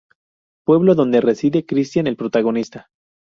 [0.65, 2.89] Pueblo dónde reside Christian, el protagonista.